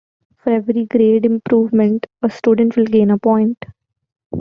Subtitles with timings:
[0.37, 3.63] For every grade improvement a student will gain a point.